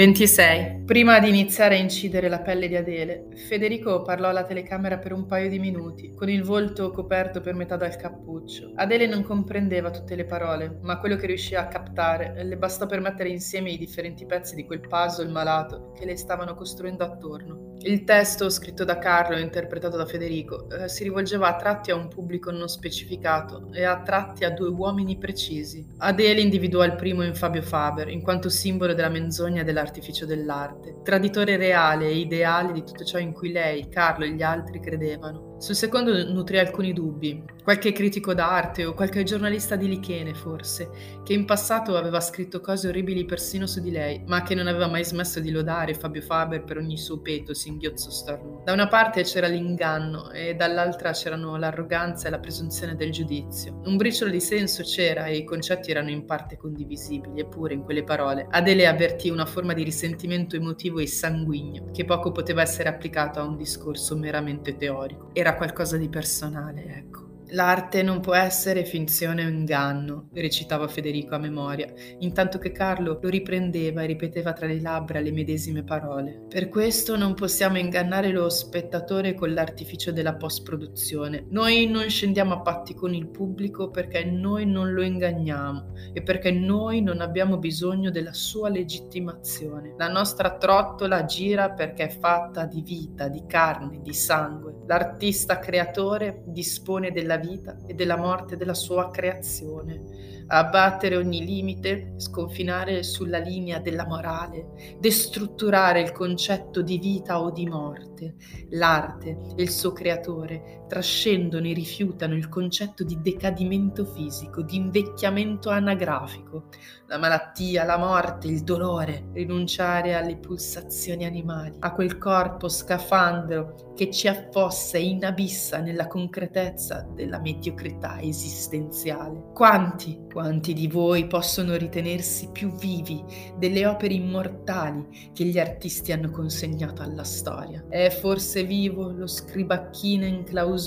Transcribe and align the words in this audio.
26. 0.00 0.79
Prima 0.90 1.20
di 1.20 1.28
iniziare 1.28 1.76
a 1.76 1.78
incidere 1.78 2.28
la 2.28 2.40
pelle 2.40 2.66
di 2.66 2.74
Adele, 2.74 3.28
Federico 3.36 4.02
parlò 4.02 4.28
alla 4.28 4.42
telecamera 4.42 4.98
per 4.98 5.12
un 5.12 5.24
paio 5.24 5.48
di 5.48 5.60
minuti, 5.60 6.12
con 6.16 6.28
il 6.28 6.42
volto 6.42 6.90
coperto 6.90 7.40
per 7.40 7.54
metà 7.54 7.76
dal 7.76 7.94
cappuccio. 7.94 8.72
Adele 8.74 9.06
non 9.06 9.22
comprendeva 9.22 9.92
tutte 9.92 10.16
le 10.16 10.24
parole, 10.24 10.80
ma 10.82 10.98
quello 10.98 11.14
che 11.14 11.28
riuscì 11.28 11.54
a 11.54 11.68
captare 11.68 12.42
le 12.42 12.56
bastò 12.56 12.86
per 12.86 12.98
mettere 12.98 13.28
insieme 13.28 13.70
i 13.70 13.78
differenti 13.78 14.26
pezzi 14.26 14.56
di 14.56 14.64
quel 14.64 14.80
puzzle 14.80 15.30
malato 15.30 15.92
che 15.96 16.04
le 16.04 16.16
stavano 16.16 16.54
costruendo 16.56 17.04
attorno. 17.04 17.70
Il 17.82 18.04
testo, 18.04 18.50
scritto 18.50 18.84
da 18.84 18.98
Carlo 18.98 19.36
e 19.36 19.40
interpretato 19.40 19.96
da 19.96 20.04
Federico, 20.04 20.68
eh, 20.68 20.88
si 20.88 21.02
rivolgeva 21.02 21.48
a 21.48 21.56
tratti 21.56 21.90
a 21.90 21.94
un 21.94 22.08
pubblico 22.08 22.50
non 22.50 22.68
specificato 22.68 23.70
e 23.72 23.84
a 23.84 24.02
tratti 24.02 24.44
a 24.44 24.50
due 24.50 24.68
uomini 24.68 25.16
precisi. 25.16 25.86
Adele 25.96 26.42
individuò 26.42 26.84
il 26.84 26.96
primo 26.96 27.22
in 27.22 27.34
Fabio 27.34 27.62
Faber, 27.62 28.08
in 28.08 28.20
quanto 28.20 28.50
simbolo 28.50 28.92
della 28.92 29.08
menzogna 29.08 29.62
e 29.62 29.64
dell'artificio 29.64 30.26
dell'arte, 30.26 30.79
traditore 31.02 31.56
reale 31.56 32.06
e 32.06 32.18
ideale 32.18 32.72
di 32.72 32.84
tutto 32.84 33.04
ciò 33.04 33.18
in 33.18 33.32
cui 33.32 33.52
lei, 33.52 33.88
Carlo 33.88 34.24
e 34.24 34.32
gli 34.32 34.42
altri 34.42 34.80
credevano. 34.80 35.56
Sul 35.58 35.74
secondo 35.74 36.12
nutrì 36.30 36.58
alcuni 36.58 36.92
dubbi. 36.92 37.44
Qualche 37.62 37.92
critico 37.92 38.32
d'arte 38.32 38.84
o 38.86 38.94
qualche 38.94 39.22
giornalista 39.22 39.76
di 39.76 39.86
Lichene, 39.86 40.34
forse, 40.34 40.90
che 41.22 41.34
in 41.34 41.44
passato 41.44 41.96
aveva 41.96 42.20
scritto 42.20 42.60
cose 42.60 42.88
orribili 42.88 43.24
persino 43.24 43.66
su 43.66 43.80
di 43.80 43.90
lei, 43.90 44.22
ma 44.26 44.42
che 44.42 44.54
non 44.54 44.66
aveva 44.66 44.88
mai 44.88 45.04
smesso 45.04 45.40
di 45.40 45.50
lodare 45.50 45.94
Fabio 45.94 46.22
Faber 46.22 46.64
per 46.64 46.78
ogni 46.78 46.96
suo 46.96 47.20
peto 47.20 47.52
singhiozzo 47.52 48.10
storno. 48.10 48.62
Da 48.64 48.72
una 48.72 48.88
parte 48.88 49.22
c'era 49.22 49.46
l'inganno 49.46 50.30
e 50.30 50.54
dall'altra 50.54 51.12
c'erano 51.12 51.56
l'arroganza 51.56 52.28
e 52.28 52.30
la 52.30 52.38
presunzione 52.38 52.96
del 52.96 53.12
giudizio. 53.12 53.80
Un 53.84 53.96
briciolo 53.96 54.30
di 54.30 54.40
senso 54.40 54.82
c'era 54.82 55.26
e 55.26 55.36
i 55.36 55.44
concetti 55.44 55.90
erano 55.90 56.10
in 56.10 56.24
parte 56.24 56.56
condivisibili, 56.56 57.40
eppure 57.40 57.74
in 57.74 57.82
quelle 57.82 58.04
parole 58.04 58.46
Adele 58.50 58.86
avvertì 58.86 59.28
una 59.28 59.46
forma 59.46 59.74
di 59.74 59.82
risentimento 59.82 60.56
emotivo 60.56 60.98
e 60.98 61.06
sanguigno 61.06 61.90
che 61.92 62.04
poco 62.04 62.32
poteva 62.32 62.62
essere 62.62 62.88
applicato 62.88 63.38
a 63.38 63.44
un 63.44 63.56
discorso 63.56 64.16
meramente 64.16 64.76
teorico. 64.76 65.30
Era 65.34 65.54
qualcosa 65.56 65.96
di 65.96 66.08
personale, 66.08 66.84
ecco. 66.86 67.29
L'arte 67.52 68.04
non 68.04 68.20
può 68.20 68.34
essere 68.34 68.84
finzione 68.84 69.44
o 69.44 69.48
inganno, 69.48 70.28
recitava 70.34 70.86
Federico 70.86 71.34
a 71.34 71.38
memoria, 71.38 71.92
intanto 72.20 72.58
che 72.58 72.70
Carlo 72.70 73.18
lo 73.20 73.28
riprendeva 73.28 74.02
e 74.02 74.06
ripeteva 74.06 74.52
tra 74.52 74.66
le 74.66 74.80
labbra 74.80 75.18
le 75.18 75.32
medesime 75.32 75.82
parole. 75.82 76.44
Per 76.48 76.68
questo 76.68 77.16
non 77.16 77.34
possiamo 77.34 77.78
ingannare 77.78 78.30
lo 78.30 78.48
spettatore 78.48 79.34
con 79.34 79.52
l'artificio 79.52 80.12
della 80.12 80.36
post-produzione. 80.36 81.46
Noi 81.48 81.88
non 81.88 82.08
scendiamo 82.08 82.54
a 82.54 82.60
patti 82.60 82.94
con 82.94 83.14
il 83.14 83.26
pubblico 83.26 83.90
perché 83.90 84.24
noi 84.24 84.64
non 84.64 84.92
lo 84.92 85.02
inganniamo 85.02 85.94
e 86.12 86.22
perché 86.22 86.52
noi 86.52 87.02
non 87.02 87.20
abbiamo 87.20 87.58
bisogno 87.58 88.10
della 88.10 88.32
sua 88.32 88.68
legittimazione. 88.68 89.94
La 89.98 90.08
nostra 90.08 90.56
trottola 90.56 91.24
gira 91.24 91.70
perché 91.70 92.04
è 92.04 92.10
fatta 92.10 92.64
di 92.64 92.82
vita, 92.82 93.26
di 93.26 93.42
carne, 93.46 94.00
di 94.02 94.14
sangue. 94.14 94.76
L'artista 94.86 95.58
creatore 95.58 96.42
dispone 96.46 97.10
della 97.10 97.38
vita 97.40 97.78
e 97.86 97.94
della 97.94 98.16
morte 98.16 98.56
della 98.56 98.74
sua 98.74 99.10
creazione 99.10 100.30
abbattere 100.52 101.16
ogni 101.16 101.44
limite, 101.44 102.14
sconfinare 102.16 103.02
sulla 103.02 103.38
linea 103.38 103.78
della 103.78 104.06
morale, 104.06 104.96
destrutturare 104.98 106.00
il 106.00 106.12
concetto 106.12 106.82
di 106.82 106.98
vita 106.98 107.40
o 107.40 107.50
di 107.50 107.66
morte. 107.66 108.34
L'arte 108.70 109.38
e 109.56 109.62
il 109.62 109.70
suo 109.70 109.92
creatore 109.92 110.79
trascendono 110.90 111.68
e 111.68 111.72
rifiutano 111.72 112.34
il 112.34 112.48
concetto 112.48 113.04
di 113.04 113.20
decadimento 113.22 114.04
fisico, 114.04 114.60
di 114.62 114.74
invecchiamento 114.74 115.70
anagrafico, 115.70 116.64
la 117.06 117.16
malattia, 117.16 117.84
la 117.84 117.96
morte, 117.96 118.48
il 118.48 118.62
dolore, 118.64 119.28
rinunciare 119.32 120.14
alle 120.14 120.36
pulsazioni 120.36 121.24
animali, 121.24 121.76
a 121.78 121.92
quel 121.92 122.18
corpo 122.18 122.68
scafandro 122.68 123.92
che 123.94 124.10
ci 124.10 124.26
affossa 124.26 124.98
e 124.98 125.04
inabissa 125.04 125.78
nella 125.78 126.08
concretezza 126.08 127.06
della 127.14 127.38
mediocrità 127.38 128.20
esistenziale. 128.20 129.50
Quanti, 129.54 130.26
quanti 130.32 130.72
di 130.72 130.88
voi 130.88 131.26
possono 131.28 131.76
ritenersi 131.76 132.48
più 132.50 132.72
vivi 132.72 133.22
delle 133.58 133.86
opere 133.86 134.14
immortali 134.14 135.30
che 135.32 135.44
gli 135.44 135.58
artisti 135.58 136.10
hanno 136.10 136.30
consegnato 136.30 137.02
alla 137.02 137.24
storia? 137.24 137.84
È 137.88 138.10
forse 138.10 138.64
vivo 138.64 139.10
lo 139.10 139.26
scribacchino 139.28 140.24
in 140.24 140.44
clausura 140.44 140.78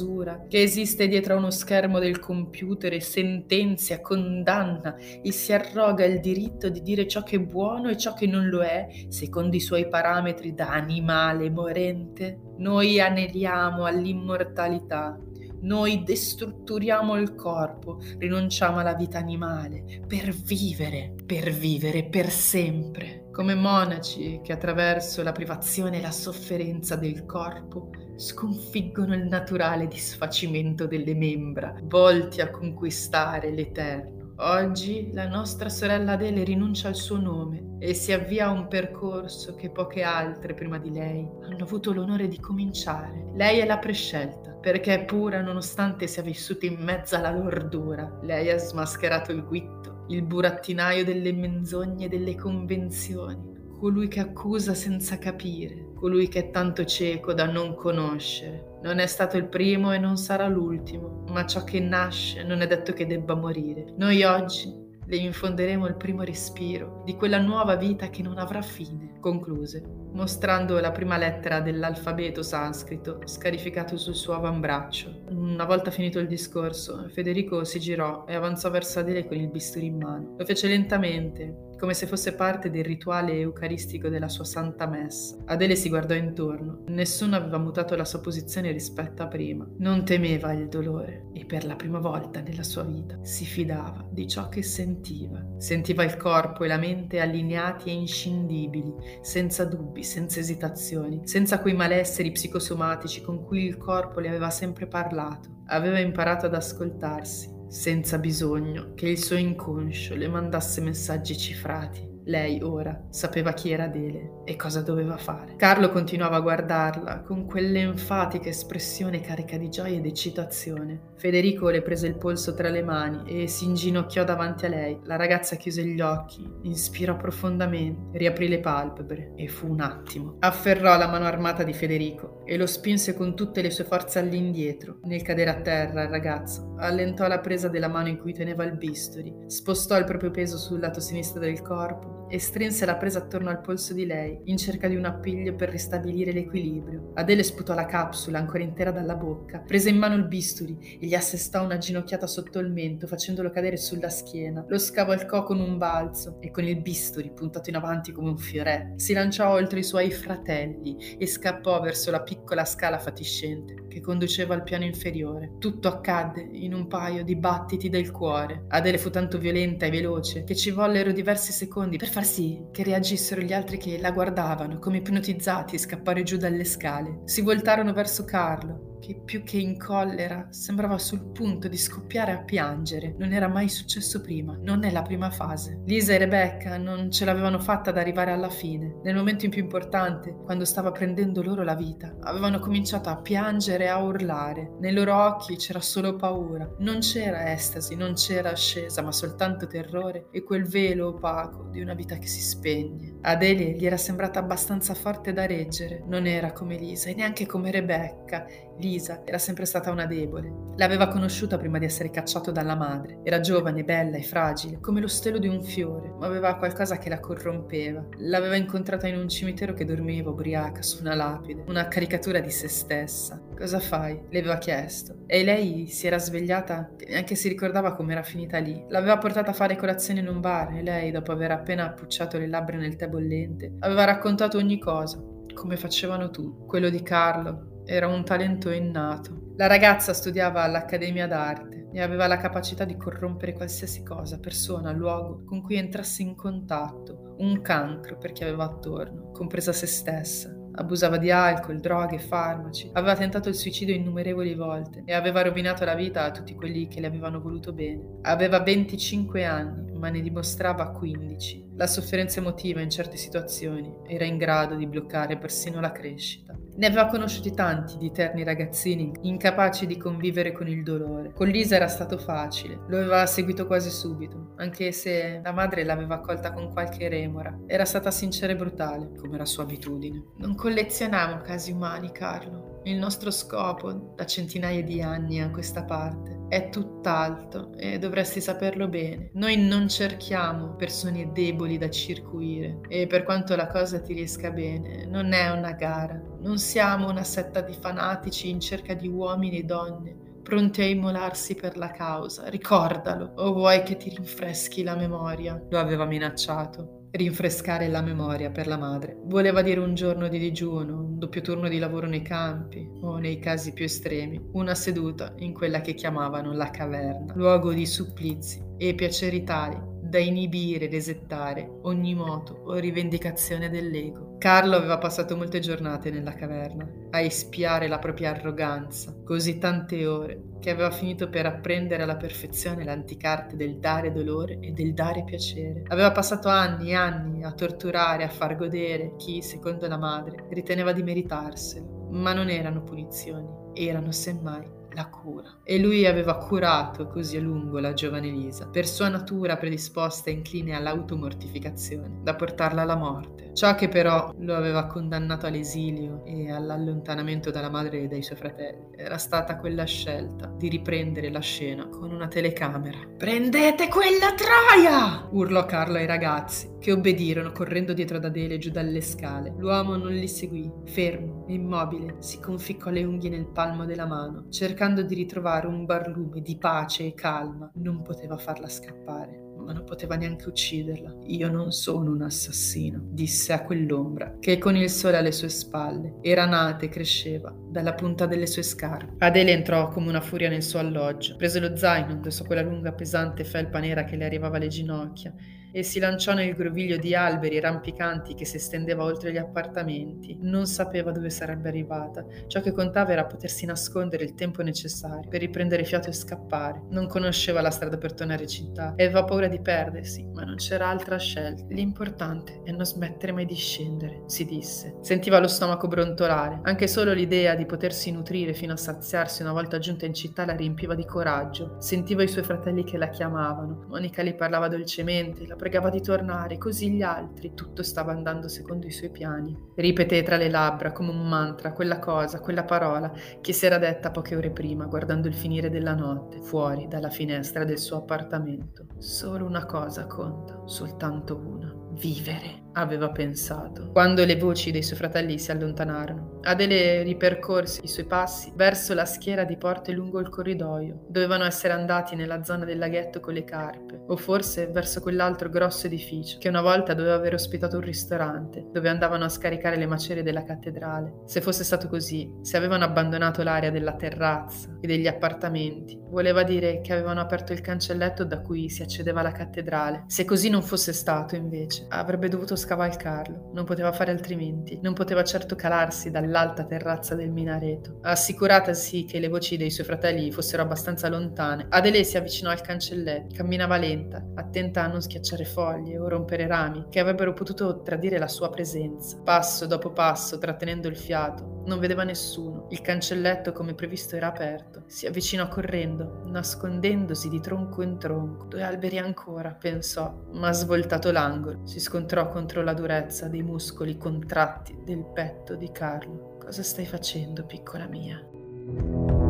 che 0.50 0.62
esiste 0.62 1.08
dietro 1.08 1.36
a 1.36 1.38
uno 1.38 1.52
schermo 1.52 2.00
del 2.00 2.20
computer 2.20 2.94
e 2.94 3.00
sentenzia, 3.00 4.02
condanna 4.02 4.96
e 4.96 5.32
si 5.32 5.54
arroga 5.54 6.06
il 6.06 6.20
diritto 6.20 6.70
di 6.70 6.82
dire 6.82 7.08
ciò 7.08 7.24
che 7.24 7.36
è 7.36 7.40
buono 7.40 7.90
e 7.90 7.98
ciò 7.98 8.14
che 8.14 8.28
non 8.28 8.48
lo 8.48 8.62
è, 8.62 8.88
secondo 9.10 9.56
i 9.56 9.60
suoi 9.60 9.88
parametri 9.88 10.54
da 10.54 10.70
animale 10.70 11.50
morente? 11.50 12.40
Noi 12.58 13.00
aneliamo 13.00 13.86
all'immortalità 13.86 15.18
noi 15.64 16.04
destrutturiamo 16.04 17.16
il 17.16 17.36
corpo, 17.36 18.00
rinunciamo 18.18 18.80
alla 18.80 18.96
vita 18.96 19.18
animale 19.18 20.02
per 20.06 20.32
vivere, 20.32 21.16
per 21.26 21.52
vivere 21.52 22.04
per 22.04 22.30
sempre, 22.30 23.30
come 23.32 23.56
monaci 23.56 24.42
che 24.44 24.52
attraverso 24.52 25.24
la 25.24 25.32
privazione 25.32 26.00
e 26.00 26.02
la 26.02 26.12
sofferenza 26.12 26.98
del 26.98 27.26
corpo 27.26 27.92
sconfiggono 28.16 29.14
il 29.14 29.26
naturale 29.26 29.88
disfacimento 29.88 30.88
delle 30.88 31.16
membra, 31.16 31.76
volti 31.84 32.42
a 32.42 32.50
conquistare 32.50 33.52
l'eterno. 33.52 34.22
Oggi 34.38 35.12
la 35.14 35.28
nostra 35.28 35.70
sorella 35.70 36.14
Adele 36.14 36.44
rinuncia 36.44 36.88
al 36.88 36.96
suo 36.96 37.18
nome 37.18 37.78
e 37.80 37.94
si 37.94 38.12
avvia 38.12 38.48
a 38.48 38.52
un 38.52 38.68
percorso 38.68 39.54
che 39.54 39.70
poche 39.70 40.02
altre 40.02 40.56
prima 40.56 40.80
di 40.80 40.92
lei 40.92 41.30
hanno 41.44 41.64
avuto 41.64 41.94
l'onore 41.94 42.28
di 42.28 42.40
cominciare. 42.40 43.32
Lei 43.36 43.60
è 43.60 43.66
la 43.66 43.78
prescelta 43.78 44.52
perché 44.54 44.94
è 44.96 45.06
pura 45.06 45.42
nonostante 45.42 46.08
sia 46.08 46.24
vissuta 46.24 46.66
in 46.66 46.78
mezzo 46.80 47.16
alla 47.16 47.32
lordura. 47.32 48.20
Lei 48.24 48.50
ha 48.50 48.58
smascherato 48.58 49.32
il 49.32 49.46
guitto, 49.46 50.06
il 50.08 50.24
burattinaio 50.24 51.04
delle 51.04 51.32
menzogne 51.32 52.06
e 52.06 52.10
delle 52.10 52.36
convenzioni, 52.36 53.53
colui 53.84 54.08
che 54.08 54.22
accusa 54.22 54.74
senza 54.74 55.18
capire, 55.18 55.90
colui 55.96 56.30
che 56.30 56.40
è 56.40 56.52
tanto 56.52 56.86
cieco 56.86 57.34
da 57.34 57.52
non 57.52 57.76
conoscere. 57.76 58.78
Non 58.82 59.00
è 59.00 59.06
stato 59.06 59.36
il 59.36 59.50
primo 59.50 59.92
e 59.92 59.98
non 59.98 60.16
sarà 60.16 60.48
l'ultimo, 60.48 61.26
ma 61.28 61.46
ciò 61.46 61.66
che 61.66 61.82
nasce 61.82 62.44
non 62.44 62.62
è 62.62 62.68
detto 62.68 62.94
che 62.94 63.06
debba 63.06 63.36
morire. 63.36 63.94
Noi 63.98 64.24
oggi 64.24 64.74
le 65.06 65.18
infonderemo 65.18 65.86
il 65.86 65.98
primo 65.98 66.24
respiro 66.24 67.02
di 67.04 67.16
quella 67.16 67.40
nuova 67.40 67.76
vita 67.76 68.10
che 68.10 68.22
non 68.22 68.38
avrà 68.38 68.62
fine, 68.62 69.18
concluse, 69.20 69.84
mostrando 70.14 70.80
la 70.80 70.92
prima 70.92 71.18
lettera 71.18 71.60
dell'alfabeto 71.60 72.42
sanscrito 72.42 73.20
scarificato 73.26 73.98
sul 73.98 74.16
suo 74.16 74.34
avambraccio. 74.36 75.24
Una 75.28 75.66
volta 75.66 75.92
finito 75.92 76.20
il 76.20 76.28
discorso, 76.28 77.10
Federico 77.10 77.66
si 77.66 77.82
girò 77.82 78.24
e 78.28 78.34
avanzò 78.34 78.70
verso 78.70 79.00
Adele 79.00 79.28
con 79.28 79.36
il 79.36 79.50
bisturi 79.50 79.88
in 79.88 79.98
mano. 79.98 80.36
Lo 80.38 80.46
fece 80.46 80.70
lentamente, 80.70 81.72
come 81.84 81.96
se 81.96 82.08
fosse 82.08 82.34
parte 82.34 82.70
del 82.70 82.86
rituale 82.86 83.34
eucaristico 83.34 84.08
della 84.08 84.30
sua 84.30 84.46
santa 84.46 84.88
messa. 84.88 85.36
Adele 85.48 85.76
si 85.76 85.90
guardò 85.90 86.14
intorno. 86.14 86.84
Nessuno 86.88 87.36
aveva 87.36 87.58
mutato 87.58 87.98
la 87.98 88.06
sua 88.06 88.22
posizione 88.22 88.72
rispetto 88.72 89.22
a 89.22 89.28
prima. 89.28 89.68
Non 89.80 90.06
temeva 90.06 90.54
il 90.54 90.70
dolore 90.70 91.26
e 91.34 91.44
per 91.44 91.66
la 91.66 91.76
prima 91.76 92.00
volta 92.00 92.40
nella 92.40 92.64
sua 92.64 92.84
vita 92.84 93.20
si 93.22 93.44
fidava 93.44 94.08
di 94.10 94.30
ciò 94.30 94.48
che 94.48 94.64
sentiva. 94.64 95.46
Sentiva 95.58 96.06
il 96.06 96.16
corpo 96.16 96.64
e 96.64 96.70
la 96.70 96.78
mente 96.78 97.20
allineati 97.20 97.90
e 97.90 97.96
inscindibili, 97.96 98.94
senza 99.20 99.66
dubbi, 99.66 100.04
senza 100.04 100.40
esitazioni, 100.40 101.20
senza 101.26 101.60
quei 101.60 101.74
malesseri 101.74 102.32
psicosomatici 102.32 103.22
con 103.22 103.44
cui 103.44 103.66
il 103.66 103.76
corpo 103.76 104.22
le 104.22 104.30
aveva 104.30 104.52
sempre 104.52 104.88
parlato. 104.88 105.64
Aveva 105.66 106.00
imparato 106.00 106.46
ad 106.46 106.54
ascoltarsi 106.54 107.53
senza 107.74 108.20
bisogno 108.20 108.94
che 108.94 109.10
il 109.10 109.18
suo 109.18 109.36
inconscio 109.36 110.14
le 110.14 110.28
mandasse 110.28 110.80
messaggi 110.80 111.36
cifrati. 111.36 112.08
Lei 112.26 112.62
ora 112.62 113.08
sapeva 113.10 113.54
chi 113.54 113.72
era 113.72 113.86
Adele 113.86 114.33
e 114.46 114.56
cosa 114.56 114.82
doveva 114.82 115.18
fare. 115.18 115.56
Carlo 115.56 115.90
continuava 115.90 116.38
a 116.38 116.42
guardarla 116.42 117.22
con 117.22 117.46
quell'enfatica 117.46 118.50
espressione 118.50 119.22
carica 119.22 119.58
di 119.58 119.70
gioia 119.70 119.98
ed 119.98 120.06
eccitazione. 120.06 121.12
Federico 121.16 121.70
le 121.70 121.82
prese 121.82 122.08
il 122.08 122.18
polso 122.18 122.54
tra 122.54 122.70
le 122.70 122.84
mani 122.84 123.24
e 123.26 123.48
si 123.48 123.66
inginocchiò 123.66 124.24
davanti 124.24 124.66
a 124.66 124.70
lei. 124.70 125.00
La 125.04 125.16
ragazza 125.16 125.56
chiuse 125.56 125.86
gli 125.86 126.02
occhi, 126.02 126.46
inspirò 126.64 127.16
profondamente, 127.16 128.18
riaprì 128.18 128.48
le 128.48 128.60
palpebre 128.60 129.34
e 129.36 129.48
fu 129.48 129.70
un 129.70 129.82
attimo. 129.82 130.36
Afferrò 130.40 130.98
la 130.98 131.08
mano 131.08 131.26
armata 131.26 131.64
di 131.64 131.74
Federico 131.74 132.42
e 132.46 132.58
lo 132.58 132.66
spinse 132.66 133.14
con 133.14 133.36
tutte 133.36 133.62
le 133.62 133.70
sue 133.70 133.86
forze 133.86 134.20
all'indietro. 134.20 135.00
Nel 135.04 135.22
cadere 135.22 135.50
a 135.50 135.62
terra 135.62 136.04
il 136.04 136.10
ragazzo 136.10 136.76
allentò 136.78 137.28
la 137.28 137.40
presa 137.40 137.70
della 137.70 137.88
mano 137.88 138.10
in 138.10 138.20
cui 138.20 138.34
teneva 138.34 138.64
il 138.64 138.76
bisturi, 138.76 139.34
spostò 139.48 139.98
il 139.98 140.06
proprio 140.06 140.32
peso 140.32 140.58
sul 140.58 140.80
lato 140.80 141.00
sinistro 141.00 141.40
del 141.40 141.62
corpo 141.62 142.28
e 142.30 142.40
strinse 142.40 142.86
la 142.86 142.96
presa 142.96 143.20
attorno 143.20 143.50
al 143.50 143.62
polso 143.62 143.94
di 143.94 144.06
lei, 144.06 144.33
in 144.46 144.58
cerca 144.58 144.88
di 144.88 144.96
un 144.96 145.06
appiglio 145.06 145.56
per 145.56 145.70
ristabilire 145.70 146.32
l'equilibrio. 146.32 147.12
Adele 147.16 147.44
sputò 147.44 147.74
la 147.74 147.86
capsula 147.86 148.40
ancora 148.40 148.64
intera 148.64 148.92
dalla 148.92 149.16
bocca, 149.16 149.60
prese 149.60 149.90
in 149.90 149.98
mano 149.98 150.16
il 150.16 150.26
bisturi 150.26 150.98
e 151.00 151.06
gli 151.06 151.16
assestò 151.16 151.64
una 151.64 151.78
ginocchiata 151.78 152.28
sotto 152.28 152.60
il 152.60 152.72
mento, 152.72 153.08
facendolo 153.08 153.50
cadere 153.50 153.78
sulla 153.78 154.10
schiena. 154.10 154.66
Lo 154.68 154.78
scavalcò 154.78 155.44
con 155.44 155.60
un 155.60 155.78
balzo 155.78 156.38
e 156.40 156.52
con 156.52 156.64
il 156.64 156.82
bisturi 156.82 157.32
puntato 157.32 157.70
in 157.70 157.76
avanti 157.76 158.12
come 158.12 158.30
un 158.30 158.38
fioretto. 158.38 159.00
Si 159.00 159.14
lanciò 159.14 159.52
oltre 159.52 159.80
i 159.80 159.84
suoi 159.84 160.12
fratelli 160.12 161.16
e 161.18 161.28
scappò 161.28 161.82
verso 161.82 162.12
la 162.12 162.22
piccola 162.22 162.66
scala 162.66 163.00
fatiscente 163.00 163.83
che 163.94 164.02
conduceva 164.02 164.56
al 164.56 164.64
piano 164.64 164.84
inferiore. 164.84 165.54
Tutto 165.60 165.88
accadde 165.88 166.42
in 166.42 166.74
un 166.74 166.88
paio 166.88 167.24
di 167.24 167.36
battiti 167.36 167.90
del 167.90 168.12
cuore. 168.12 168.66
Adele 168.70 168.98
fu 168.98 169.10
tanto 169.10 169.38
violenta 169.38 169.86
e 169.86 169.92
veloce 169.92 170.44
che 170.44 170.56
ci 170.56 170.72
vollero 170.72 171.12
diversi 171.12 171.52
secondi 171.52 171.98
per 171.98 172.10
far 172.10 172.26
sì 172.26 172.66
che 172.72 172.84
reagissero 172.84 173.42
gli 173.42 173.54
altri 173.54 173.78
che 173.78 174.00
la 174.00 174.12
guardavano 174.12 174.80
come 174.80 174.98
ipnotizzati 174.98 175.78
scappare 175.78 176.24
giù 176.24 176.38
dalle 176.38 176.66
scale. 176.66 177.22
Si 177.26 177.42
voltarono 177.42 177.94
verso 177.94 178.26
Carlo 178.26 178.92
che 179.04 179.16
più 179.16 179.44
che 179.44 179.58
in 179.58 179.78
collera 179.78 180.48
sembrava 180.50 180.98
sul 180.98 181.32
punto 181.34 181.68
di 181.68 181.76
scoppiare 181.76 182.32
a 182.32 182.42
piangere. 182.42 183.14
Non 183.18 183.34
era 183.34 183.50
mai 183.50 183.68
successo 183.68 184.22
prima, 184.22 184.58
non 184.62 184.86
è 184.86 184.92
la 184.92 185.02
prima 185.02 185.30
fase. 185.30 185.82
Lisa 185.86 186.14
e 186.14 186.20
Rebecca 186.20 186.78
non 186.78 187.12
ce 187.12 187.26
l'avevano 187.26 187.60
fatta 187.60 187.90
ad 187.90 187.98
arrivare 187.98 188.32
alla 188.32 188.50
fine. 188.50 189.02
Nel 189.04 189.16
momento 189.16 189.44
in 189.44 189.52
più 189.52 189.62
importante, 189.62 190.34
quando 190.46 190.64
stava 190.64 190.92
prendendo 190.92 191.44
loro 191.44 191.64
la 191.64 191.76
vita, 191.76 192.16
avevano 192.22 192.60
cominciato 192.60 193.10
a 193.10 193.18
piangere 193.18 193.84
e 193.84 193.88
a 193.88 194.02
urlare. 194.02 194.72
Nei 194.80 194.94
loro 194.94 195.22
occhi 195.22 195.58
c'era 195.58 195.82
solo 195.82 196.16
paura. 196.16 196.74
Non 196.78 197.00
c'era 197.00 197.52
estasi, 197.52 197.98
non 197.98 198.14
c'era 198.14 198.52
ascesa, 198.52 199.02
ma 199.02 199.12
soltanto 199.12 199.68
terrore 199.68 200.28
e 200.32 200.44
quel 200.44 200.66
velo 200.66 201.10
opaco 201.10 201.68
di 201.72 201.82
una 201.82 201.94
vita 201.94 202.18
che 202.18 202.28
si 202.28 202.40
spegne. 202.40 203.18
Adele 203.24 203.72
gli 203.72 203.86
era 203.86 203.98
sembrata 203.98 204.40
abbastanza 204.40 204.94
forte 204.94 205.34
da 205.34 205.46
reggere. 205.46 206.04
Non 206.08 206.26
era 206.26 206.54
come 206.54 206.78
Lisa 206.78 207.10
e 207.10 207.16
neanche 207.16 207.46
come 207.46 207.70
Rebecca. 207.70 208.46
Lisa 208.78 208.93
era 209.26 209.38
sempre 209.38 209.66
stata 209.66 209.92
una 209.92 210.06
debole. 210.06 210.62
L'aveva 210.78 211.08
conosciuta 211.08 211.58
prima 211.58 211.78
di 211.78 211.86
essere 211.86 212.10
cacciato 212.10 212.52
dalla 212.52 212.76
madre. 212.76 213.20
Era 213.24 213.40
giovane, 213.40 213.84
bella 213.84 214.18
e 214.18 214.24
fragile, 214.24 214.80
come 214.80 215.02
lo 215.02 215.08
stelo 215.08 215.38
di 215.38 215.48
un 215.48 215.62
fiore, 215.62 216.14
ma 216.18 216.26
aveva 216.26 216.56
qualcosa 216.56 216.98
che 216.98 217.10
la 217.10 217.20
corrompeva. 217.20 218.04
L'aveva 218.18 218.56
incontrata 218.56 219.08
in 219.08 219.18
un 219.18 219.30
cimitero 219.30 219.74
che 219.74 219.86
dormiva 219.86 220.32
ubriaca 220.32 220.82
su 220.82 221.02
una 221.02 221.14
lapide, 221.14 221.64
una 221.68 221.88
caricatura 221.88 222.40
di 222.40 222.50
se 222.50 222.68
stessa. 222.68 223.40
Cosa 223.56 223.80
fai? 223.80 224.20
Le 224.30 224.40
aveva 224.40 224.58
chiesto. 224.58 225.18
E 225.28 225.44
lei 225.44 225.88
si 225.88 226.08
era 226.08 226.18
svegliata 226.18 226.92
che 226.98 227.06
neanche 227.08 227.36
si 227.36 227.48
ricordava 227.50 227.94
com'era 227.94 228.24
finita 228.24 228.58
lì. 228.58 228.84
L'aveva 228.90 229.18
portata 229.20 229.52
a 229.52 229.54
fare 229.54 229.76
colazione 229.76 230.22
in 230.22 230.28
un 230.28 230.40
bar 230.40 230.76
e 230.76 230.82
lei, 230.82 231.12
dopo 231.12 231.32
aver 231.32 231.52
appena 231.52 231.86
appucciato 231.86 232.38
le 232.40 232.48
labbra 232.48 232.78
nel 232.78 232.96
tè 232.96 233.08
bollente, 233.08 233.76
aveva 233.80 234.06
raccontato 234.06 234.58
ogni 234.58 234.80
cosa, 234.80 235.22
come 235.54 235.78
facevano 235.78 236.30
tutti. 236.32 236.66
Quello 236.66 236.90
di 236.90 237.04
Carlo, 237.04 237.73
era 237.86 238.08
un 238.08 238.24
talento 238.24 238.70
innato. 238.70 239.52
La 239.56 239.68
ragazza 239.68 240.14
studiava 240.14 240.64
all'Accademia 240.64 241.28
d'Arte 241.28 241.90
e 241.94 242.02
aveva 242.02 242.26
la 242.26 242.38
capacità 242.38 242.86
di 242.86 242.98
corrompere 242.98 243.54
qualsiasi 243.54 244.04
cosa, 244.04 244.40
persona, 244.40 244.92
luogo 244.92 245.44
con 245.46 245.62
cui 245.62 245.76
entrasse 245.76 246.24
in 246.24 246.36
contatto, 246.36 247.36
un 247.38 247.62
cancro 247.62 248.18
per 248.18 248.32
chi 248.32 248.44
aveva 248.44 248.64
attorno, 248.64 249.30
compresa 249.32 249.72
se 249.72 249.86
stessa. 249.86 250.58
Abusava 250.76 251.18
di 251.18 251.30
alcol, 251.30 251.80
droghe, 251.80 252.18
farmaci, 252.18 252.90
aveva 252.94 253.16
tentato 253.16 253.48
il 253.48 253.54
suicidio 253.54 253.94
innumerevoli 253.94 254.56
volte 254.56 255.04
e 255.06 255.14
aveva 255.14 255.44
rovinato 255.44 255.86
la 255.86 255.94
vita 255.94 256.24
a 256.24 256.32
tutti 256.32 256.56
quelli 256.56 256.88
che 256.88 257.00
le 257.00 257.06
avevano 257.06 257.40
voluto 257.40 257.74
bene. 257.74 258.18
Aveva 258.24 258.60
25 258.60 259.46
anni, 259.46 259.92
ma 260.00 260.10
ne 260.10 260.22
dimostrava 260.22 260.90
15. 260.90 261.74
La 261.76 261.86
sofferenza 261.86 262.40
emotiva 262.40 262.82
in 262.82 262.90
certe 262.90 263.18
situazioni 263.18 263.94
era 264.08 264.26
in 264.26 264.38
grado 264.38 264.74
di 264.74 264.88
bloccare 264.88 265.38
persino 265.38 265.80
la 265.80 265.92
crescita. 265.92 266.58
Ne 266.76 266.88
aveva 266.88 267.06
conosciuti 267.06 267.54
tanti 267.54 267.98
di 267.98 268.08
eterni 268.08 268.44
ragazzini 268.44 269.12
incapaci 269.22 269.86
di 269.86 269.96
convivere 269.98 270.52
con 270.52 270.68
il 270.68 270.82
dolore. 270.82 271.32
Con 271.32 271.48
Lisa 271.48 271.76
era 271.76 271.88
stato 271.88 272.18
facile, 272.18 272.80
lo 272.88 272.98
aveva 272.98 273.26
seguito 273.28 273.68
quasi 273.68 273.92
subito, 273.92 274.54
anche 274.56 274.92
se 274.92 275.40
la 275.44 275.52
madre 275.52 275.84
l'aveva 275.84 276.16
accolta 276.16 276.52
con 276.52 276.72
qualche 276.72 277.10
remora. 277.10 277.56
Era 277.68 277.86
stata 277.86 278.10
sincera 278.10 278.54
e 278.54 278.56
brutale, 278.56 279.12
come 279.20 279.36
era 279.36 279.46
sua 279.46 279.64
abitudine. 279.64 280.24
Non 280.38 280.56
collezioniamo 280.56 281.42
casi 281.42 281.72
umani, 281.72 282.12
Carlo. 282.12 282.82
Il 282.86 282.98
nostro 282.98 283.30
scopo, 283.30 284.14
da 284.16 284.26
centinaia 284.26 284.84
di 284.84 285.02
anni 285.02 285.42
a 285.42 285.52
questa 285.52 285.84
parte, 285.84 286.33
è 286.48 286.70
tutt'altro 286.70 287.72
e 287.76 287.98
dovresti 288.00 288.42
saperlo 288.42 288.88
bene. 288.88 289.30
Noi 289.34 289.58
non 289.58 289.88
cerchiamo 289.88 290.76
persone 290.76 291.32
deboli 291.32 291.78
da 291.78 291.90
circuire 291.90 292.80
e 292.88 293.08
per 293.08 293.24
quanto 293.24 293.56
la 293.56 293.68
cosa 293.68 294.00
ti 294.00 294.14
riesca 294.14 294.52
bene, 294.52 295.06
non 295.06 295.34
è 295.34 295.50
una 295.50 295.72
gara. 295.72 296.22
Non 296.40 296.58
siamo 296.58 297.10
una 297.10 297.24
setta 297.24 297.62
di 297.62 297.74
fanatici 297.74 298.50
in 298.50 298.60
cerca 298.60 298.94
di 298.94 299.08
uomini 299.08 299.60
e 299.60 299.64
donne 299.64 300.16
pronti 300.44 300.82
a 300.82 300.86
immolarsi 300.86 301.56
per 301.56 301.78
la 301.78 301.90
causa. 301.90 302.50
Ricordalo, 302.50 303.32
o 303.38 303.54
vuoi 303.54 303.82
che 303.84 303.96
ti 303.96 304.10
rinfreschi 304.10 304.84
la 304.84 304.96
memoria? 304.96 305.60
Lo 305.70 305.80
aveva 305.80 306.06
minacciato 306.06 307.03
rinfrescare 307.14 307.88
la 307.90 308.02
memoria 308.02 308.50
per 308.50 308.66
la 308.66 308.78
madre. 308.78 309.16
Voleva 309.26 309.62
dire 309.62 309.80
un 309.80 309.94
giorno 309.94 310.28
di 310.28 310.40
digiuno, 310.40 311.00
un 311.00 311.20
doppio 311.20 311.42
turno 311.42 311.68
di 311.68 311.78
lavoro 311.78 312.08
nei 312.08 312.24
campi 312.24 312.90
o 313.02 313.18
nei 313.18 313.38
casi 313.38 313.72
più 313.72 313.86
estremi, 313.86 314.42
una 314.54 314.74
seduta 314.74 315.34
in 315.38 315.54
quella 315.54 315.82
che 315.82 315.94
chiamavano 315.94 316.54
la 316.54 316.72
caverna, 316.72 317.34
luogo 317.36 317.72
di 317.72 317.86
supplizi 317.86 318.62
e 318.78 318.96
piaceri 318.96 319.44
tali 319.44 319.78
da 320.02 320.18
inibire, 320.18 320.90
resettare 320.90 321.80
ogni 321.84 322.16
moto 322.16 322.64
o 322.66 322.76
rivendicazione 322.76 323.70
dell'ego. 323.70 324.33
Carlo 324.44 324.76
aveva 324.76 324.98
passato 324.98 325.38
molte 325.38 325.62
giornate 325.62 326.12
nella 326.12 326.34
caverna, 326.34 326.86
a 327.12 327.22
espiare 327.22 327.88
la 327.88 327.98
propria 327.98 328.32
arroganza, 328.32 329.16
così 329.24 329.58
tante 329.58 330.06
ore, 330.06 330.42
che 330.60 330.70
aveva 330.70 330.92
finito 330.92 331.30
per 331.30 331.46
apprendere 331.46 332.04
alla 332.04 332.18
perfezione 332.18 332.84
l'anticarte 332.84 333.56
del 333.56 333.78
dare 333.78 334.12
dolore 334.12 334.60
e 334.60 334.72
del 334.72 334.94
dare 334.94 335.24
piacere. 335.24 335.84
Aveva 335.88 336.12
passato 336.12 336.50
anni 336.50 336.90
e 336.90 336.96
anni 336.96 337.46
a 337.46 337.54
torturare, 337.54 338.26
a 338.26 338.30
far 338.30 338.58
godere 338.58 339.16
chi, 339.16 339.42
secondo 339.42 339.88
la 339.88 339.98
madre, 339.98 340.44
riteneva 340.50 340.92
di 340.92 341.04
meritarselo. 341.04 342.10
Ma 342.12 342.34
non 342.34 342.50
erano 342.50 342.84
punizioni, 342.84 343.48
erano 343.74 344.12
semmai 344.12 344.82
la 344.94 345.08
cura. 345.08 345.60
E 345.64 345.80
lui 345.80 346.06
aveva 346.06 346.38
curato 346.38 347.08
così 347.08 347.38
a 347.38 347.42
lungo 347.42 347.80
la 347.80 347.94
giovane 347.94 348.28
Elisa, 348.28 348.68
per 348.68 348.88
sua 348.88 349.10
natura 349.10 349.58
predisposta 349.58 350.30
e 350.30 350.34
incline 350.34 350.76
all'automortificazione, 350.76 352.20
da 352.22 352.36
portarla 352.36 352.82
alla 352.82 352.96
morte. 352.96 353.52
Ciò 353.54 353.76
che 353.76 353.88
però 353.88 354.34
lo 354.40 354.56
aveva 354.56 354.88
condannato 354.88 355.46
all'esilio 355.46 356.24
e 356.26 356.52
all'allontanamento 356.52 357.52
dalla 357.52 357.70
madre 357.70 358.02
e 358.02 358.08
dai 358.08 358.24
suoi 358.24 358.38
fratelli 358.38 358.90
era 358.96 359.18
stata 359.18 359.58
quella 359.58 359.86
scelta 359.86 360.52
di 360.58 360.70
riprendere 360.70 361.30
la 361.30 361.40
scena 361.40 361.88
con 361.88 362.12
una 362.12 362.28
telecamera. 362.28 362.98
Prendete 363.18 363.88
quella 363.90 364.34
troia! 364.34 365.28
urlò 365.32 365.66
Carlo 365.66 365.98
ai 365.98 366.06
ragazzi, 366.06 366.72
che 366.80 366.92
obbedirono 366.92 367.52
correndo 367.52 367.94
dietro 367.94 368.18
ad 368.18 368.26
Adele 368.26 368.58
giù 368.58 368.70
dalle 368.70 369.02
scale. 369.02 369.54
L'uomo 369.58 369.96
non 369.96 370.12
li 370.12 370.28
seguì, 370.28 370.72
fermo, 370.86 371.46
immobile, 371.48 372.16
si 372.20 372.40
conficcò 372.40 372.90
le 372.90 373.04
unghie 373.04 373.30
nel 373.30 373.48
palmo 373.48 373.86
della 373.86 374.06
mano, 374.06 374.46
cercando 374.50 374.83
di 374.90 375.16
ritrovare 375.16 375.68
un 375.68 375.86
barlume 375.86 376.42
di 376.42 376.58
pace 376.58 377.06
e 377.06 377.14
calma. 377.14 377.72
Non 377.76 378.02
poteva 378.02 378.38
farla 378.38 378.68
scappare 378.68 379.44
ma 379.64 379.72
non 379.72 379.86
poteva 379.86 380.16
neanche 380.16 380.48
ucciderla. 380.48 381.16
Io 381.28 381.50
non 381.50 381.72
sono 381.72 382.12
un 382.12 382.22
assassino, 382.22 383.00
disse 383.02 383.54
a 383.54 383.64
quell'ombra, 383.64 384.36
che 384.40 384.58
con 384.58 384.76
il 384.76 384.90
sole 384.90 385.18
alle 385.18 385.32
sue 385.32 385.50
spalle 385.50 386.16
era 386.22 386.46
nata 386.46 386.86
e 386.86 386.90
cresceva 386.90 387.56
dalla 387.70 387.94
punta 387.94 388.26
delle 388.26 388.46
sue 388.46 388.64
scarpe. 388.64 389.24
Adele 389.26 389.52
entrò 389.52 389.88
come 389.88 390.10
una 390.10 390.22
furia 390.22 390.50
nel 390.50 390.64
suo 390.64 390.80
alloggio, 390.80 391.36
prese 391.38 391.60
lo 391.60 391.76
zaino, 391.76 392.12
indossò 392.12 392.44
quella 392.44 392.62
lunga 392.62 392.92
pesante 392.92 393.44
felpa 393.44 393.80
nera 393.80 394.04
che 394.04 394.18
le 394.18 394.26
arrivava 394.26 394.58
alle 394.58 394.68
ginocchia 394.68 395.34
e 395.74 395.82
si 395.82 396.00
lanciò 396.00 396.34
nel 396.34 396.54
groviglio 396.54 396.98
di 396.98 397.16
alberi 397.16 397.60
rampicanti 397.60 398.36
che 398.36 398.46
si 398.46 398.58
estendeva 398.58 399.04
oltre 399.04 399.32
gli 399.32 399.38
appartamenti. 399.38 400.38
Non 400.42 400.68
sapeva 400.68 401.12
dove 401.12 401.32
sarebbe 401.32 401.70
arrivata. 401.70 402.24
Ciò 402.46 402.62
che 402.62 402.72
contava 402.72 403.12
era 403.12 403.26
potersi 403.26 403.66
nascondere 403.66 404.24
il 404.24 404.36
tempo 404.36 404.62
necessario 404.62 405.28
per 405.28 405.40
riprendere 405.40 405.84
fiato 405.84 406.10
e 406.10 406.14
scappare. 406.14 406.84
Non 406.92 407.08
conosceva 407.08 407.62
la 407.62 407.72
strada 407.72 407.98
per 407.98 408.14
tornare 408.14 408.44
in 408.44 408.50
città 408.50 408.94
e 408.96 409.06
aveva 409.06 409.24
paura 409.24 409.48
di 409.48 409.60
perdersi, 409.60 410.24
ma 410.32 410.44
non 410.44 410.58
c'era 410.58 410.88
altra 410.88 411.18
scelta. 411.18 411.66
L'importante 411.70 412.62
è 412.64 412.72
non 412.72 412.86
smettere 412.86 413.32
mai 413.32 413.46
di 413.46 413.56
scendere, 413.56 414.24
si 414.28 414.46
disse. 414.46 414.98
Sentiva 415.02 415.40
lo 415.40 415.48
stomaco 415.48 415.88
brontolare. 415.88 416.60
Anche 416.62 416.88
solo 416.88 417.14
l'idea 417.14 417.56
di 417.56 417.66
potersi 417.66 418.12
nutrire 418.12 418.54
fino 418.54 418.74
a 418.74 418.78
saziarsi 418.78 419.42
una 419.42 419.54
volta 419.54 419.80
giunta 419.80 420.06
in 420.06 420.14
città 420.14 420.46
la 420.46 420.56
riempiva 420.56 420.94
di 420.94 421.06
coraggio. 421.06 421.78
Sentiva 421.80 422.22
i 422.22 422.28
suoi 422.28 422.44
fratelli 422.44 422.84
che 422.84 422.98
la 422.98 423.10
chiamavano. 423.10 423.86
Monica 423.88 424.22
li 424.22 424.36
parlava 424.36 424.68
dolcemente, 424.68 425.48
la 425.48 425.56
pregava 425.64 425.90
di 425.90 426.02
tornare, 426.02 426.58
così 426.58 426.92
gli 426.92 427.02
altri, 427.02 427.54
tutto 427.54 427.84
stava 427.84 428.12
andando 428.12 428.50
secondo 428.50 428.86
i 428.86 428.92
suoi 428.92 429.12
piani. 429.12 429.58
Ripeté 429.76 430.22
tra 430.22 430.36
le 430.36 430.50
labbra 430.50 430.92
come 430.92 431.12
un 431.12 431.26
mantra 431.26 431.72
quella 431.72 432.00
cosa, 432.00 432.42
quella 432.42 432.66
parola 432.66 433.10
che 433.40 433.54
si 433.54 433.66
era 433.66 433.78
detta 433.78 434.12
poche 434.12 434.36
ore 434.36 434.52
prima, 434.52 434.88
guardando 434.88 435.30
il 435.30 435.34
finire 435.34 435.70
della 435.70 435.96
notte, 435.96 436.42
fuori 436.42 436.90
dalla 436.90 437.10
finestra 437.10 437.64
del 437.64 437.80
suo 437.80 438.00
appartamento. 438.00 438.88
Solo 438.98 439.46
una 439.46 439.66
cosa 439.66 440.06
conta, 440.06 440.64
soltanto 440.66 441.38
una. 441.38 441.74
Vivere 441.94 442.63
aveva 442.74 443.10
pensato. 443.10 443.90
Quando 443.92 444.26
le 444.26 444.36
voci 444.38 444.72
dei 444.72 444.84
suoi 444.84 444.98
fratelli 444.98 445.40
si 445.40 445.52
allontanarono, 445.52 446.40
Adele 446.44 447.04
ripercorse 447.04 447.82
i 447.84 447.88
suoi 447.88 448.06
passi 448.06 448.52
verso 448.56 448.94
la 448.94 449.06
schiera 449.06 449.44
di 449.44 449.58
porte 449.58 449.92
lungo 449.92 450.20
il 450.20 450.30
corridoio. 450.30 451.06
Dovevano 451.08 451.46
essere 451.46 451.74
andati 451.74 452.16
nella 452.16 452.44
zona 452.44 452.66
del 452.66 452.78
laghetto 452.78 453.20
con 453.20 453.34
le 453.34 453.44
carpe, 453.44 454.04
o 454.08 454.16
forse 454.18 454.68
verso 454.68 455.02
quell'altro 455.02 455.50
grosso 455.50 455.88
edificio 455.88 456.38
che 456.40 456.50
una 456.50 456.62
volta 456.62 456.94
doveva 456.94 457.16
aver 457.16 457.34
ospitato 457.34 457.78
un 457.78 457.84
ristorante, 457.84 458.66
dove 458.72 458.90
andavano 458.90 459.26
a 459.26 459.30
scaricare 459.30 459.78
le 459.78 459.86
macerie 459.86 460.24
della 460.24 460.44
cattedrale. 460.44 461.22
Se 461.26 461.42
fosse 461.42 461.64
stato 461.64 461.88
così, 461.88 462.32
se 462.42 462.58
avevano 462.58 462.84
abbandonato 462.84 463.44
l'area 463.44 463.70
della 463.70 463.96
terrazza 463.96 464.78
e 464.82 464.88
degli 464.88 465.08
appartamenti, 465.08 466.00
voleva 466.10 466.44
dire 466.44 466.82
che 466.82 466.94
avevano 466.94 467.22
aperto 467.22 467.54
il 467.54 467.62
cancelletto 467.62 468.26
da 468.26 468.42
cui 468.42 468.70
si 468.70 468.82
accedeva 468.82 469.22
alla 469.22 469.32
cattedrale. 469.32 470.04
Se 470.08 470.26
così 470.26 470.50
non 470.50 470.62
fosse 470.62 470.94
stato, 470.94 471.36
invece, 471.36 471.86
avrebbe 471.90 472.28
dovuto 472.28 472.56
scavalcarlo, 472.64 473.52
non 473.54 473.66
poteva 473.66 473.92
fare 473.92 474.12
altrimenti, 474.12 474.80
non 474.82 474.94
poteva 474.94 475.24
certo 475.24 475.56
calarsi 475.56 476.10
dall'alta 476.10 476.66
terrazza 476.66 477.16
del 477.16 477.32
minareto. 477.32 478.00
Assicuratasi 478.02 479.06
che 479.06 479.20
le 479.20 479.28
voci 479.28 479.58
dei 479.58 479.70
suoi 479.70 479.86
fratelli 479.86 480.32
fossero 480.32 480.64
abbastanza 480.64 481.10
lontane, 481.10 481.68
Adele 481.70 482.04
si 482.04 482.18
avvicinò 482.18 482.50
al 482.50 482.62
cancelletto, 482.62 483.36
camminava 483.36 483.78
lenta, 483.78 484.26
attenta 484.36 484.84
a 484.84 484.88
non 484.88 485.02
schiacciare 485.02 485.46
foglie 485.46 486.00
o 486.00 486.08
rompere 486.08 486.48
rami 486.48 486.86
che 486.90 487.00
avrebbero 487.00 487.34
potuto 487.34 487.82
tradire 487.82 488.18
la 488.18 488.28
sua 488.28 488.50
presenza. 488.50 489.20
Passo 489.24 489.66
dopo 489.66 489.92
passo, 489.92 490.38
trattenendo 490.38 490.88
il 490.88 490.98
fiato, 490.98 491.62
non 491.66 491.80
vedeva 491.80 492.04
nessuno. 492.04 492.68
Il 492.70 492.82
cancelletto, 492.82 493.52
come 493.52 493.74
previsto, 493.74 494.16
era 494.16 494.28
aperto. 494.28 494.84
Si 494.88 495.06
avvicinò 495.06 495.48
correndo, 495.48 496.22
nascondendosi 496.26 497.30
di 497.30 497.40
tronco 497.40 497.82
in 497.82 497.98
tronco. 497.98 498.46
Due 498.46 498.64
alberi 498.64 498.98
ancora, 498.98 499.54
pensò, 499.54 500.26
ma 500.34 500.52
svoltato 500.52 501.12
l'angolo, 501.12 501.66
si 501.66 501.80
scontrò 501.80 502.30
contro 502.54 502.62
la 502.62 502.74
durezza 502.74 503.28
dei 503.30 503.42
muscoli 503.42 503.98
contratti 503.98 504.78
del 504.86 505.04
petto 505.04 505.56
di 505.56 505.72
Carlo. 505.72 506.38
Cosa 506.40 506.62
stai 506.62 506.86
facendo, 506.86 507.46
piccola 507.46 507.88
mia? 507.88 509.23